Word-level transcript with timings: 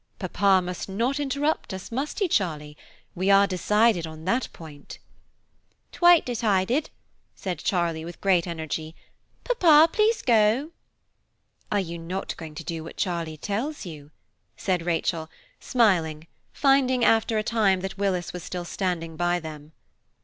Papa 0.17 0.63
must 0.63 0.89
not 0.89 1.19
interrupt 1.19 1.75
us, 1.75 1.91
must 1.91 2.17
he, 2.17 2.27
Charlie? 2.27 2.75
We 3.13 3.29
are 3.29 3.45
decided 3.45 4.07
on 4.07 4.25
that 4.25 4.49
point." 4.51 4.97
"Twite 5.91 6.25
detided," 6.25 6.89
said 7.35 7.59
Charlie 7.59 8.03
with 8.03 8.19
great 8.19 8.47
energy; 8.47 8.95
"papa, 9.43 9.87
please 9.93 10.23
go." 10.23 10.71
"Are 11.71 11.79
you 11.79 11.99
not 11.99 12.35
going 12.35 12.55
to 12.55 12.63
do 12.63 12.83
what 12.83 12.97
Charlie 12.97 13.37
tells 13.37 13.85
you?" 13.85 14.09
said 14.57 14.87
Rachel, 14.87 15.29
smiling, 15.59 16.25
finding 16.51 17.05
after 17.05 17.37
a 17.37 17.43
time 17.43 17.81
that 17.81 17.99
Willis 17.99 18.33
was 18.33 18.41
still 18.43 18.65
standing 18.65 19.15
by 19.15 19.39
them. 19.39 19.71